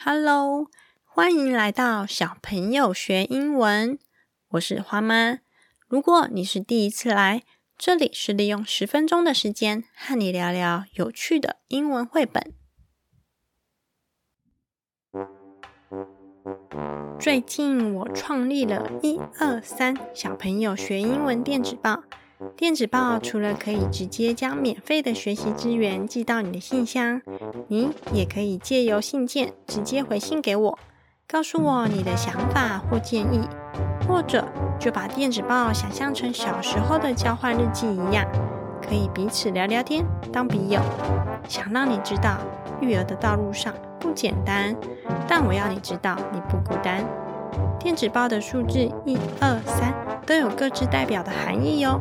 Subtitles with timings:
[0.00, 0.70] Hello，
[1.04, 3.98] 欢迎来到小朋友学英文。
[4.50, 5.40] 我是花妈。
[5.88, 7.42] 如果你是第一次来，
[7.76, 12.54] 这里是利用十分钟的时间和你聊聊有趣的英文绘本。
[17.18, 22.04] 最近我创立了一二三小朋友学英文电子报。
[22.56, 27.20] 电子报除了可以直接将免费的学习资源寄到你的信箱，
[27.66, 30.78] 你也可以借由信件直接回信给我，
[31.26, 33.40] 告诉我你的想法或建议，
[34.06, 34.44] 或者
[34.78, 38.24] 就把电子报想象成小时候的交换日记一样，
[38.80, 40.80] 可以彼此聊聊天，当笔友。
[41.48, 42.38] 想让你知道，
[42.80, 44.76] 育儿的道路上不简单，
[45.26, 47.04] 但我要你知道你不孤单。
[47.80, 49.94] 电子报的数字一二三
[50.26, 52.00] 都有各自代表的含义哟。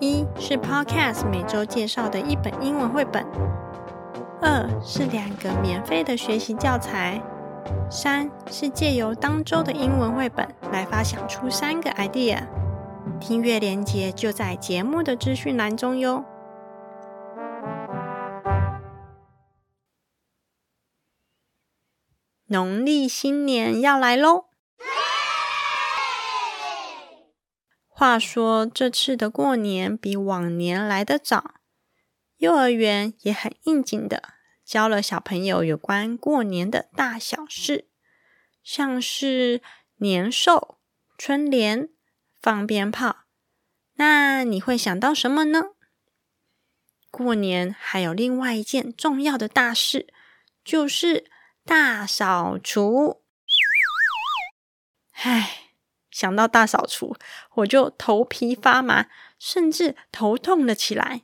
[0.00, 3.24] 一是 Podcast 每周介绍的一本英文绘本，
[4.40, 7.20] 二是两个免费的学习教材，
[7.90, 12.46] 三是借由当周的英文绘本来发想出三个 idea。
[13.20, 16.24] 听阅连接就在节目的资讯栏中哟。
[22.46, 24.44] 农历新年要来喽！
[27.96, 31.54] 话说这次的过年比往年来得早，
[32.38, 37.88] 幼儿园也很应景的教了小朋友有关过年的大小事，
[38.64, 39.62] 像是
[39.98, 40.80] 年兽、
[41.16, 41.88] 春联、
[42.42, 43.26] 放鞭炮。
[43.94, 45.62] 那你会想到什么呢？
[47.12, 50.12] 过年还有另外一件重要的大事，
[50.64, 51.30] 就是
[51.64, 53.22] 大扫除。
[55.12, 55.60] 唉。
[56.14, 57.16] 想到大扫除，
[57.54, 61.22] 我就头皮发麻，甚至头痛了起来。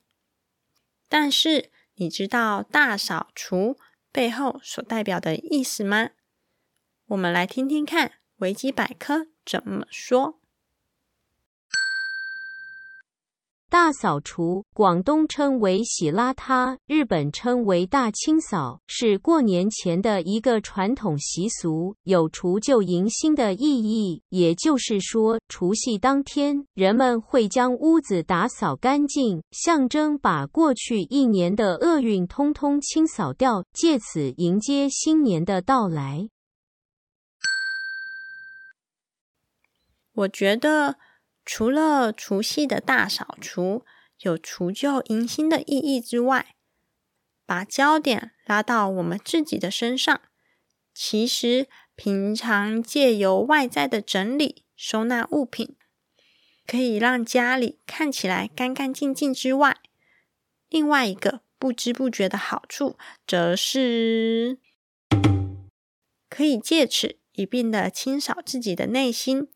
[1.09, 3.79] 但是，你知道大扫除
[4.11, 6.11] 背后所代表的意思吗？
[7.07, 10.40] 我们来听听看维基百科怎么说。
[13.71, 24.21] 大扫除，广东称为洗邋遢，日本称为大清扫，是过年前的一个传统习俗，有除旧迎新的意义。
[24.31, 36.29] 也就是说，除夕当天，人们会将屋子打扫干净，象征把过去一年的厄运通通清扫掉，借此迎接新年的到来。
[40.15, 40.97] 我觉得。
[41.45, 43.85] 除了除夕的大扫除
[44.21, 46.55] 有除旧迎新的意义之外，
[47.47, 50.21] 把焦点拉到我们自己的身上，
[50.95, 55.77] 其实平常借由外在的整理收纳物品，
[56.67, 59.79] 可以让家里看起来干干净净之外，
[60.69, 62.97] 另外一个不知不觉的好处，
[63.27, 64.59] 则是
[66.29, 69.49] 可以借此一并的清扫自己的内心，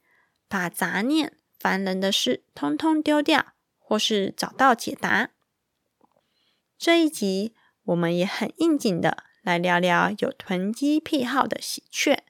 [0.48, 1.36] 把杂念。
[1.64, 5.30] 烦人的事，通通丢掉，或是找到解答。
[6.76, 7.54] 这一集，
[7.84, 12.22] 我们也很应景的来聊聊有囤积癖好的喜鹊。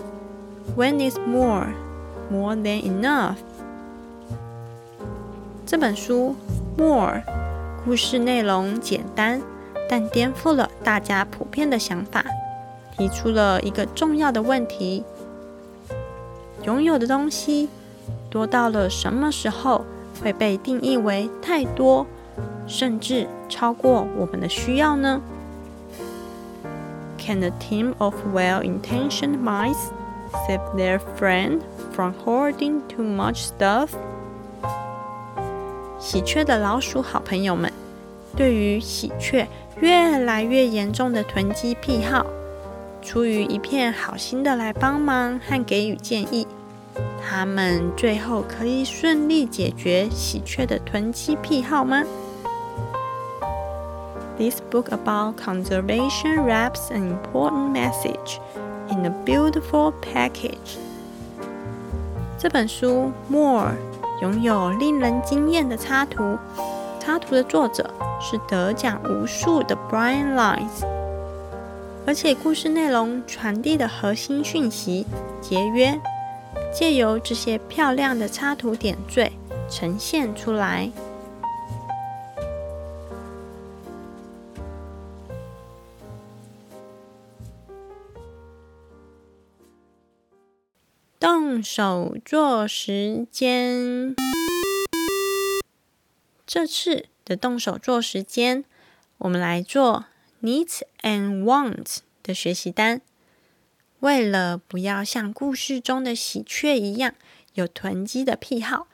[0.76, 1.68] When is more
[2.32, 3.36] more than enough？
[5.66, 6.36] 这本书
[6.78, 7.24] More
[7.84, 9.42] 故事内容简单，
[9.90, 12.26] 但颠覆了大家普遍的想法，
[12.98, 15.04] 提出了一个重要的问题：
[16.64, 17.70] 拥有的东西
[18.30, 19.84] 多到了什么时候
[20.22, 22.06] 会被定义为太多，
[22.68, 25.20] 甚至超过我们的需要呢
[27.18, 29.90] ？Can a team of well-intentioned mice
[30.48, 31.60] save their friend
[31.92, 33.90] from hoarding too much stuff？
[36.00, 37.72] 喜鹊的老鼠好朋友们，
[38.36, 39.48] 对于喜鹊
[39.80, 42.26] 越来越严重的囤积癖好，
[43.02, 46.48] 出于一片好心的来帮忙和给予建议，
[47.22, 52.04] 他们最后可以顺利解决喜鹊的囤积癖好吗
[54.38, 58.40] ？This book about conservation wraps an important message
[58.90, 60.78] in a beautiful package。
[62.38, 63.74] 这本书，More。
[64.22, 66.38] 拥有令人惊艳的插图，
[67.00, 67.90] 插图的作者
[68.20, 70.86] 是得奖无数的 Brian Lines，
[72.06, 75.06] 而且故事内容传递的核心讯息
[75.40, 75.98] 节约，
[76.74, 79.32] 借由这些漂亮的插图点缀
[79.70, 80.92] 呈现出来。
[91.18, 94.16] 动手做时间。
[96.46, 98.66] 这次的动手做时间，
[99.20, 100.06] 我们来做
[100.42, 103.02] needs and wants 的学习单。
[104.00, 107.14] 为了不要像故事中的喜鹊一样
[107.54, 108.88] 有囤积的癖好，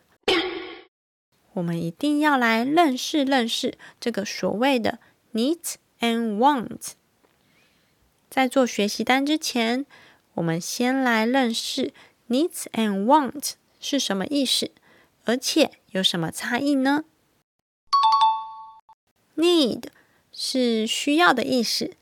[1.53, 4.99] 我们一定要来认识认识这个所谓的
[5.33, 6.91] needs and wants。
[8.29, 9.85] 在做学习单之前，
[10.33, 11.93] 我们先来认识。
[12.29, 14.69] Needs and wants 是什么意思？
[15.23, 17.05] 而且有什么差异呢
[19.37, 19.83] ？Need
[20.39, 21.95] 是需要的意思，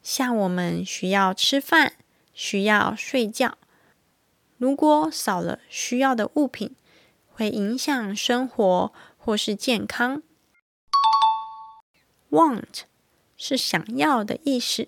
[0.00, 1.94] 像我们需要吃饭、
[2.32, 3.58] 需要睡觉。
[4.58, 6.76] 如果少了需要的物品，
[7.32, 10.22] 会影响生活或是健康。
[12.30, 12.82] Want
[13.36, 14.86] 是想要的意思，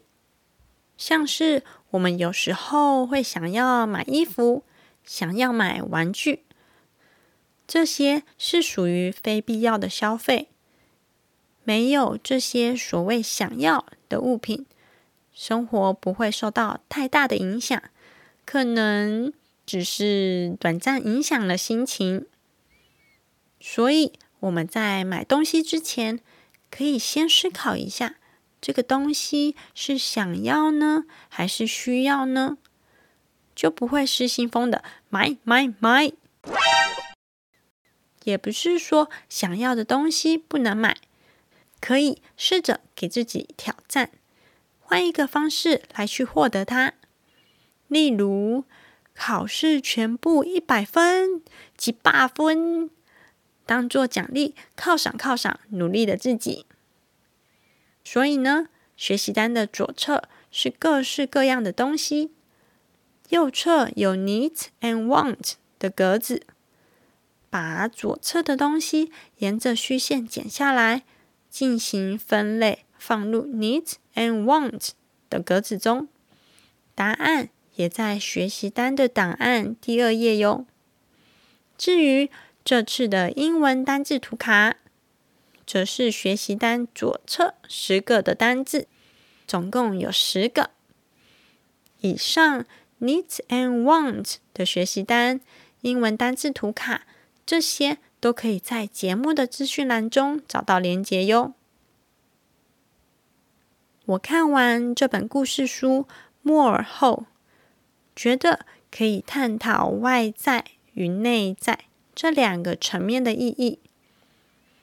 [0.97, 4.63] 像是我们有时候会想要买衣服。
[5.05, 6.45] 想要买玩具，
[7.67, 10.52] 这些是属于非必要的消费。
[11.65, 14.67] 没有这些所谓想要的物品，
[15.33, 17.83] 生活不会受到太大的影响，
[18.45, 19.33] 可能
[19.65, 22.27] 只是短暂影响了心情。
[23.61, 26.19] 所以我们在买东西之前，
[26.71, 28.17] 可以先思考一下：
[28.61, 32.59] 这个东西是想要呢，还是需要呢？
[33.55, 36.11] 就不会失心疯的买买买，
[38.25, 40.97] 也不是说想要的东西不能买，
[41.83, 44.13] 可以试着给自己挑战，
[44.79, 46.95] 换一个方式来去获得它。
[47.89, 48.65] 例如，
[49.15, 51.43] 考试全部一百分，
[51.77, 52.89] 几百分，
[53.67, 56.67] 当做奖励犒赏犒赏努力的自己。
[58.05, 62.31] 所以呢，学习单的左侧是各式各样的东西。
[63.31, 66.47] 右侧有 need and want 的格子，
[67.51, 71.03] 把左侧的东西沿着虚线剪下来，
[71.53, 74.93] 进行分类，放入 needs and want
[75.29, 76.09] 的格子中。
[76.95, 80.65] 答案也在学习单的档案第二页哟。
[81.77, 82.31] 至于
[82.65, 84.77] 这次的英文单字图卡，
[85.67, 88.89] 则是学习单左侧十个的单字，
[89.47, 90.71] 总共有十个
[92.01, 92.65] 以上。
[93.01, 95.41] Needs and wants 的学习单、
[95.81, 97.03] 英文单字图卡，
[97.45, 101.55] 这些都可以在节目的资讯栏中找到连结哟。
[104.05, 106.07] 我看完这本故事书
[106.41, 107.27] 《莫尔》后，
[108.15, 113.81] 觉得可以探讨外在与内在这两个层面的意义。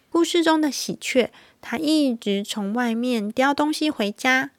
[0.10, 1.32] 故事中的喜鹊，
[1.62, 4.52] 它一直从外面叼东西回家，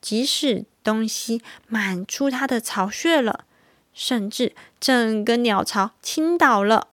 [0.00, 0.64] 即使。
[0.84, 3.46] 东西满出它的巢穴了，
[3.94, 6.88] 甚至整个鸟巢倾倒了。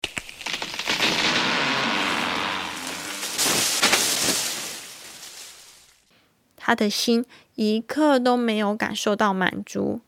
[6.69, 10.03] 他的心一刻都没有感受到满足，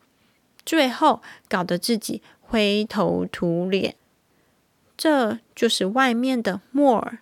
[0.66, 3.96] 最后搞得自己灰头土脸。
[4.94, 7.20] 这就是外面的 more。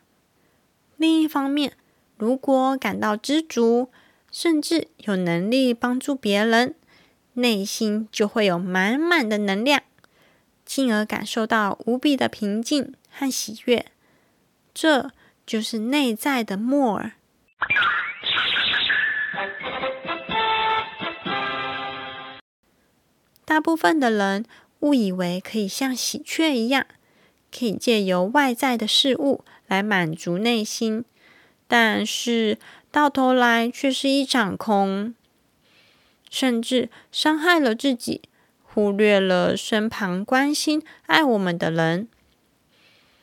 [0.97, 1.75] 另一方面，
[2.16, 3.90] 如果感到知足。
[4.30, 6.75] 甚至有能力帮助别人，
[7.33, 9.83] 内心就会有满满的能量，
[10.66, 13.87] 进而感受到无比的平静和喜悦。
[14.75, 15.11] 这
[15.47, 17.12] 就是内在的 more。
[23.59, 24.45] 大部分的人
[24.83, 26.87] 误以为可以像喜鹊一样，
[27.50, 31.05] 可以借由外在的事物来满足内心，
[31.67, 32.57] 但是
[32.93, 35.12] 到头来却是一场空，
[36.31, 38.23] 甚至伤害了自己，
[38.62, 42.07] 忽略了身旁关心爱我们的人。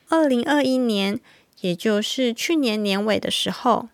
[0.10, 1.22] 二零二一年，
[1.62, 3.88] 也就是去年年尾的时候，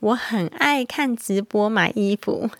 [0.00, 2.50] 我很爱看直播买衣服。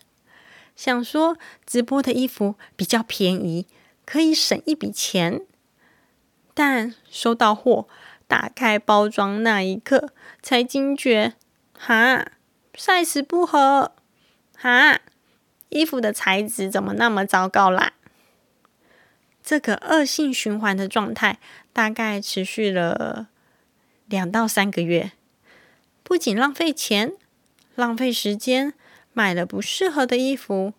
[0.81, 3.67] 想说直播的衣服比较便宜，
[4.07, 5.43] 可以省一笔钱。
[6.55, 7.87] 但收到货，
[8.27, 11.35] 打开包装那一刻，才惊觉：
[11.79, 12.25] 哈
[12.75, 13.93] ，size 不合，
[14.57, 15.03] 哈，
[15.69, 17.93] 衣服的材质怎么那么糟糕啦？
[19.43, 21.39] 这个恶性循环的状态
[21.75, 23.29] 大概持续了
[24.07, 25.13] 两到三个月，
[26.03, 27.13] 不仅浪费钱，
[27.75, 28.73] 浪费时间。
[29.13, 30.73] 买了不适合的衣服，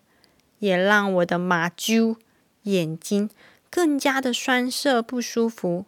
[0.58, 2.16] 也让我的马啾
[2.62, 3.28] 眼睛
[3.70, 5.86] 更加的酸涩不舒服。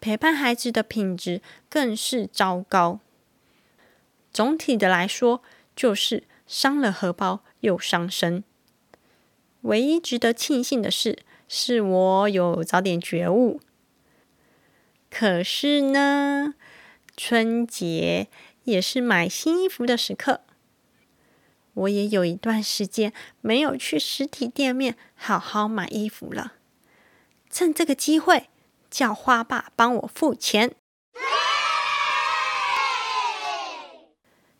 [0.00, 3.00] 陪伴孩子的品质更是糟糕。
[4.32, 5.42] 总体的来说，
[5.74, 8.44] 就是伤了荷包又伤身。
[9.62, 13.60] 唯一值得庆幸的是，是我有早点觉悟。
[15.10, 16.54] 可是呢，
[17.16, 18.28] 春节
[18.64, 20.42] 也是买新衣服的时刻。
[21.76, 26.54] 我也有一段时间没有去实体店面好好买衣服了，
[27.50, 28.48] 趁这个机会
[28.90, 30.74] 叫花爸帮我付钱。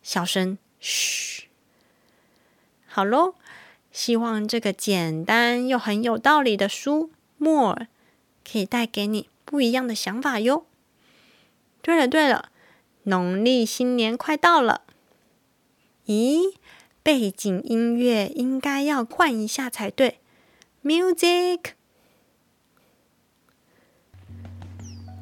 [0.02, 1.48] 小声，嘘，
[2.86, 3.34] 好喽。
[3.90, 7.86] 希望这个简单又很有道理的书，more
[8.44, 10.66] 可以带给你不一样的想法哟。
[11.80, 12.50] 对了对了，
[13.04, 14.82] 农历新年快到了，
[16.04, 16.56] 咦？
[17.06, 20.18] 背景音乐应该要换一下才对。
[20.82, 21.60] Music，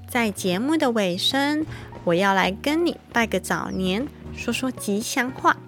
[0.09, 1.67] 在节目的尾声，
[2.05, 5.59] 我要来跟你拜个早年，说说吉祥话。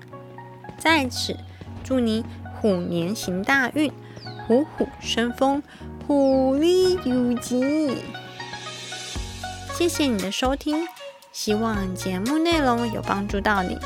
[0.79, 1.37] 在此
[1.85, 3.93] 祝你虎年行大运，
[4.47, 5.63] 虎虎生风，
[6.07, 7.99] 虎力有吉。
[9.75, 10.89] 谢谢你的收听，
[11.31, 13.77] 希望节目内容有帮助到你。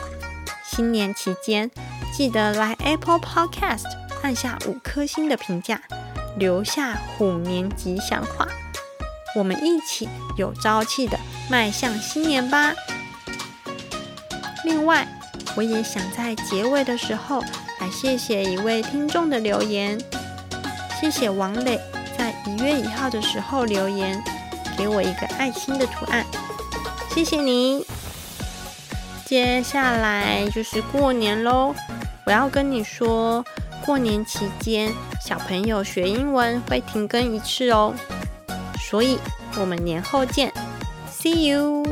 [0.64, 1.68] 新年期间。
[2.12, 3.84] 记得来 Apple Podcast
[4.22, 5.80] 按下五颗星的评价，
[6.36, 8.46] 留下虎年吉祥话，
[9.34, 12.74] 我们一起有朝气的迈向新年吧。
[14.64, 15.08] 另外，
[15.56, 17.42] 我也想在结尾的时候
[17.80, 19.98] 来谢谢一位听众的留言，
[21.00, 21.80] 谢谢王磊
[22.18, 24.22] 在一月一号的时候留言，
[24.76, 26.26] 给我一个爱心的图案，
[27.14, 27.86] 谢谢你。
[29.24, 31.74] 接下来就是过年喽。
[32.30, 33.44] 我要跟你说，
[33.84, 37.92] 过年期间小朋友学英文会停更一次哦，
[38.78, 39.18] 所以
[39.58, 40.52] 我们年后见
[41.10, 41.84] ，See you。